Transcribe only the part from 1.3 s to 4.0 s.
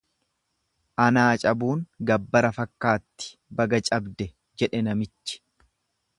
cabuun gabbara fakkaatti baga